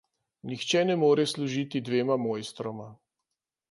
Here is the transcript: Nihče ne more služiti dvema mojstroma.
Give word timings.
Nihče 0.47 0.81
ne 0.87 0.95
more 1.03 1.27
služiti 1.33 1.85
dvema 1.91 2.19
mojstroma. 2.27 2.93